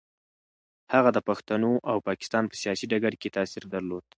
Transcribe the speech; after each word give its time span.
هغه 0.93 1.09
د 1.13 1.19
پښتنو 1.29 1.71
او 1.91 1.97
پاکستان 2.07 2.43
په 2.47 2.55
سیاسي 2.61 2.85
ډګر 2.91 3.13
کې 3.21 3.33
تاثیر 3.37 3.63
درلود. 3.73 4.03